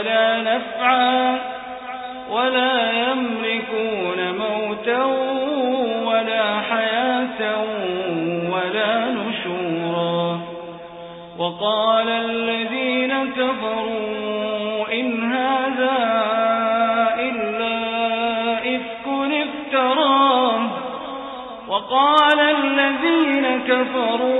[0.00, 1.38] ولا نفعا
[2.30, 5.04] ولا يملكون موتا
[6.04, 7.40] ولا حياة
[8.52, 10.40] ولا نشورا.
[11.38, 15.98] وقال الذين كفروا إن هذا
[17.18, 17.76] إلا
[18.76, 20.60] إفك افتراه.
[21.68, 24.39] وقال الذين كفروا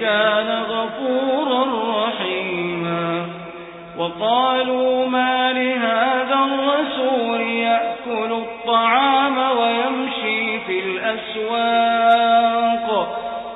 [0.00, 1.64] كان غفورا
[2.06, 3.26] رحيما.
[3.98, 11.88] وقالوا ما لهذا الرسول يأكل الطعام ويمشي في الأسواق.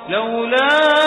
[0.08, 1.01] لولا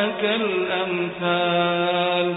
[0.00, 2.34] لك الأمثال.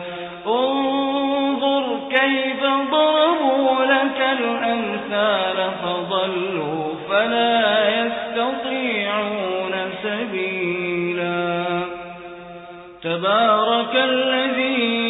[0.48, 11.64] انظر كيف ضربوا لك الأمثال فضلوا فلا يستطيعون سبيلا.
[13.04, 15.03] تبارك الذي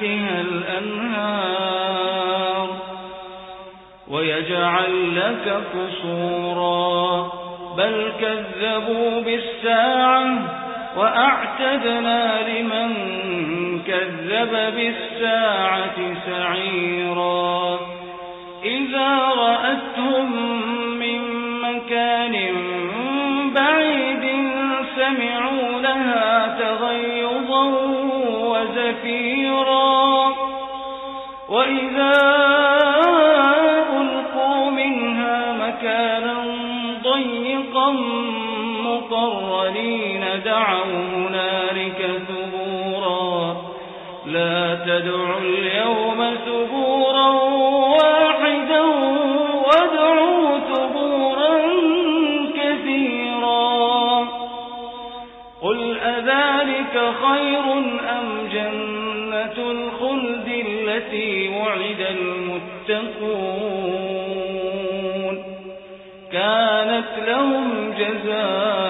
[0.00, 1.88] تحتها الأنهار
[4.08, 7.32] ويجعل لك قصورا.
[7.76, 10.26] بل كذبوا بالساعة
[10.96, 12.90] وأعتدنا لمن
[13.86, 17.78] كذب بالساعة سعيرا.
[18.64, 20.79] إذا رأتهم
[31.50, 32.12] وإذا
[34.00, 36.44] ألقوا منها مكانا
[37.02, 37.90] ضيقا
[38.84, 40.84] مقرنين دعوا
[41.14, 43.56] هنالك ثبورا
[44.26, 46.99] لا تدعوا اليوم ثبورا
[62.10, 63.80] المتقون.
[66.32, 68.89] كانت لهم جزاء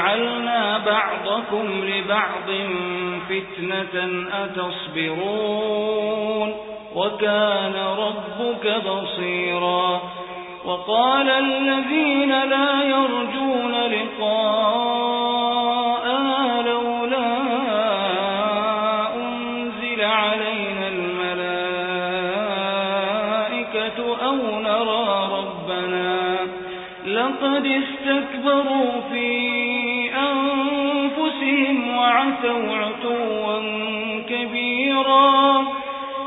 [0.00, 2.48] وَجَعَلْنَا بَعْضَكُمْ لِبَعْضٍ
[3.28, 5.70] فِتْنَةً أَتَصْبِرُونَ
[6.94, 10.00] وَكَانَ رَبُّكَ بَصِيرًا
[10.64, 15.09] وَقَالَ الَّذِينَ لَا يَرْجُونَ لِقَاءَنَا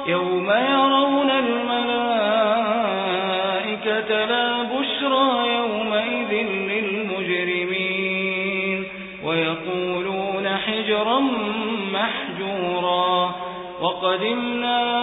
[0.08, 2.26] يَوْمَ يَرَوْنَ الْمَلَائِكَةَ
[4.26, 6.32] لَا بُشْرَىٰ يَوْمَئِذٍ
[6.72, 8.04] لِّلْمُجْرِمِينَ
[9.24, 11.20] وَيَقُولُونَ حِجْرًا
[11.94, 13.36] مَّحْجُورًا
[13.82, 15.03] وَقَدِمْنَا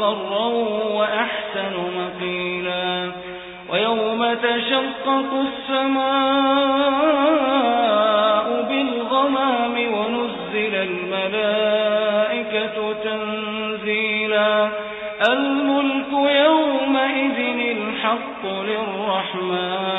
[0.00, 0.46] مُّسْتَقَرًّا
[0.96, 3.12] وَأَحْسَنُ مَقِيلًا
[3.68, 6.06] وَيَوْمَ تَشَقَّقُ السَّمَاءُ
[8.68, 11.96] بِالْغَمَامِ وَنُزِّلَ الْمَلَائِكَةُ
[13.04, 14.68] تَنزِيلًا
[15.32, 17.38] الْمُلْكُ يَوْمَئِذٍ
[17.76, 19.96] الْحَقُّ لِلرَّحْمَٰنِ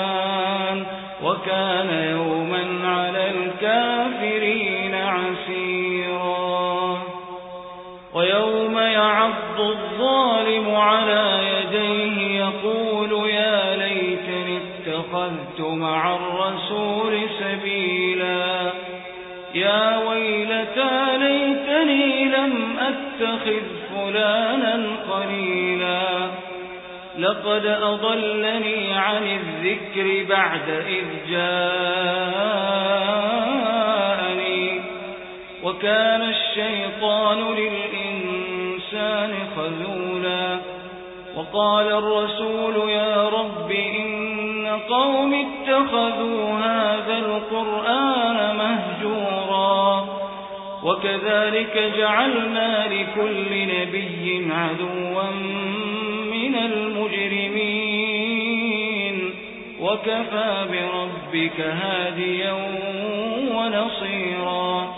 [1.23, 2.63] وَكَانَ يَوْمًا
[15.21, 18.71] اتَّخَذْتُ مَعَ الرَّسُولِ سَبِيلًا.
[19.55, 23.61] يَا وَيْلَتَىٰ لَيْتَنِي لَمْ أَتَّخِذْ
[23.95, 26.01] فُلَانًا خَلِيلًا
[27.17, 31.91] لَّقَدْ أَضَلَّنِي عَنِ الذِّكْرِ بَعْدَ إِذْ جَاءَنِي.
[35.63, 40.57] وَكَانَ الشَّيْطَانُ لِلْإِنسَانِ خَذُولًا.
[41.35, 44.20] وَقَالَ الرَّسُولُ يَا رَبِّ إِنَّ
[44.89, 50.05] قَوْمِي اتَّخَذُوا هَٰذَا الْقُرْآنَ مَهْجُورًا
[50.83, 55.29] وَكَذَٰلِكَ جَعَلْنَا لِكُلِّ نَبِيٍّ عَدُوًّا
[56.31, 58.11] مِّنَ الْمُجْرِمِينَ
[59.81, 62.53] وَكَفَىٰ بِرَبِّكَ هَادِيًا
[63.55, 64.95] وَنَصِيرًا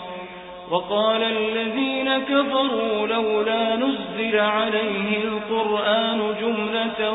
[0.70, 7.12] وَقَالَ الَّذِينَ كَفَرُوا لَوْلَا نُزِّلَ عَلَيْهِ الْقُرْآنُ جُمْلَةً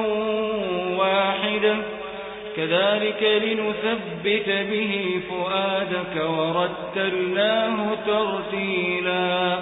[0.97, 1.98] وَاحِدَةً
[2.59, 9.59] كَذَٰلِكَ لِنُثَبِّتَ بِهِ فُؤَادَكَ وَرَتَّلْنَاهُ تَرْتِيلًا.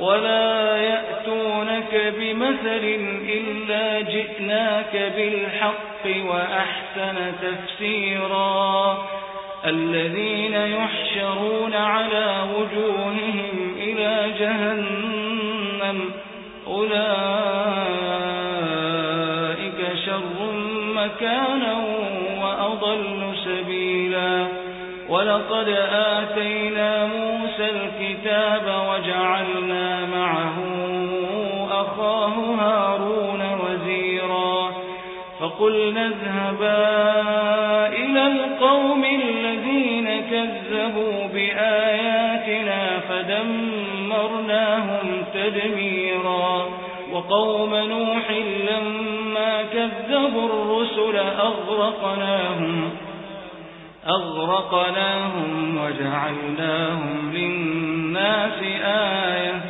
[0.00, 8.98] وَلَا يَأْتُونَكَ بِمَثَلٍ إِلَّا جِئْنَاكَ بِالْحَقِّ وَأَحْسَنَ تَفْسِيرًا.
[9.66, 16.10] الَّذِينَ يُحْشَرُونَ عَلَىٰ وُجُوهِهِمْ إِلَىٰ جَهَنَّمَ
[16.66, 17.37] أُولَٰئِكَ
[25.48, 30.56] وَلَقَدْ آتَيْنَا مُوسَى الْكِتَابَ وَجَعَلْنَا مَعَهُ
[31.70, 34.72] أَخَاهُ هَارُونَ وَزِيرًا
[35.40, 36.86] فَقُلْنَا اذْهَبَا
[37.88, 43.64] إِلَى الْقَوْمِ الَّذِينَ كَذَّبُوا بِآيَاتِنَا فَدَمَّرْنَاهُمْ
[45.34, 46.66] تَدْمِيرًا
[47.12, 48.30] وقوم نوح
[48.70, 53.07] لما كذبوا الرسل أغرقناهم
[54.08, 59.60] أغرقناهم وجعلناهم للناس آية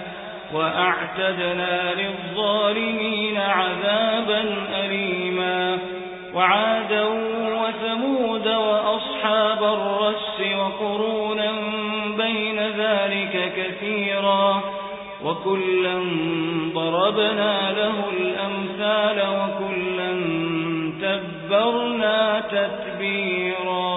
[0.54, 4.44] وأعتدنا للظالمين عذابا
[4.84, 5.78] أليما
[6.34, 7.04] وعادا
[7.62, 11.52] وثمود وأصحاب الرس وقرونا
[12.16, 14.62] بين ذلك كثيرا
[15.24, 15.98] وكلا
[16.74, 20.12] ضربنا له الأمثال وكلا
[21.02, 23.87] تبرنا تتبيرا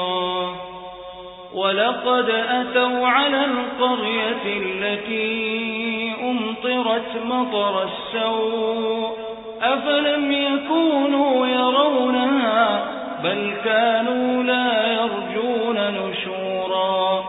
[1.55, 9.17] ولقد أتوا على القرية التي أمطرت مطر السوء.
[9.61, 12.85] أفلم يكونوا يرونها
[13.23, 17.23] بل كانوا لا يرجون نشورا.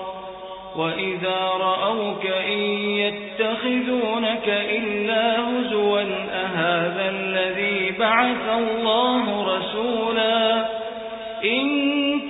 [0.76, 6.00] وإذا رأوك إن يتخذونك إلا هزوا
[6.32, 10.64] أهذا الذي بعث الله رسولا؟
[11.44, 11.91] إن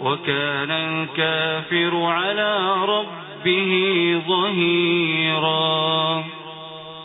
[0.00, 3.72] وكان الكافر على ربه
[4.28, 6.24] ظهيرا.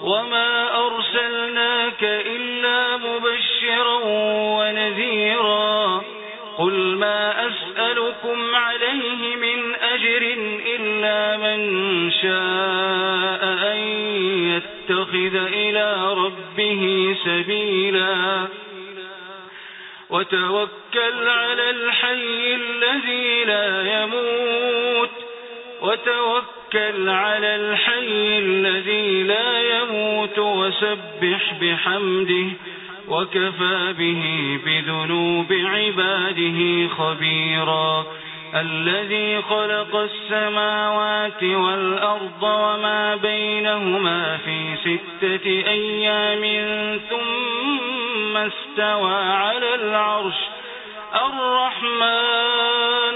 [0.02, 4.00] وما أرسلناك إلا مبشرا
[4.60, 6.02] ونذيرا.
[6.58, 10.36] قل ما أسألكم عليه من أجر
[10.76, 11.60] إلا من
[12.12, 13.78] شاء أن
[14.56, 18.48] يتخذ إلى ربه سبيلا.
[20.10, 20.85] وتوكل
[21.28, 25.10] على الحي الذي لا يموت
[25.82, 32.48] وتوكل على الحي الذي لا يموت وسبح بحمده
[33.08, 38.06] وكفى به بذنوب عباده خبيرا.
[38.56, 46.44] الذي خلق السماوات والأرض وما بينهما في ستة أيام
[47.10, 50.55] ثم استوى على العرش.
[51.16, 53.16] الرحمن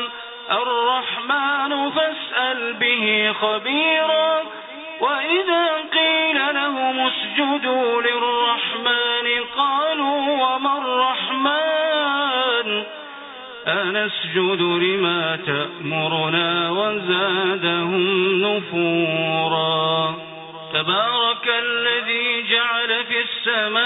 [0.51, 4.41] الرحمن فاسأل به خبيرا.
[5.01, 12.83] وإذا قيل لهم اسجدوا للرحمن قالوا وما الرحمن؟
[13.67, 20.15] أنسجد لما تأمرنا وزادهم نفورا.
[20.73, 23.79] تبارك الذي جعل في السماء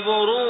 [0.00, 0.49] بروجا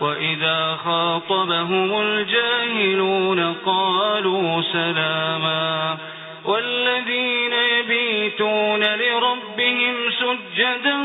[0.00, 5.96] وإذا خاطبهم الجاهلون قالوا سلاما
[6.44, 10.96] والذين يبيتون لربهم سجدا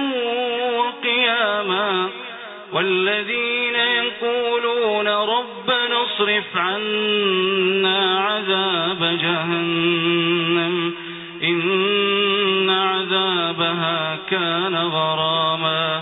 [0.77, 2.09] وقياما
[2.73, 10.93] والذين يقولون ربنا اصرف عنا عذاب جهنم
[11.43, 16.01] إن عذابها كان غراما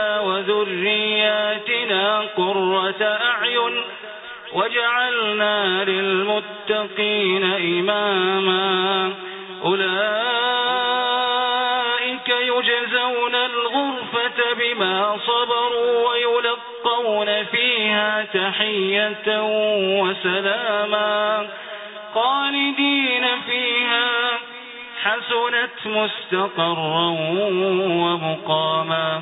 [2.37, 3.81] قرة أعين
[4.53, 9.13] وجعلنا للمتقين إماما
[10.91, 19.41] أولئك يجزون الغرفة بما صبروا ويلقون فيها تحية
[20.01, 21.47] وسلاما
[22.13, 24.09] خالدين فيها
[25.03, 27.07] حسنت مستقرا
[28.01, 29.21] ومقاما